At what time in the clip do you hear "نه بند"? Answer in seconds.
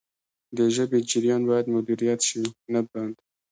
2.73-3.15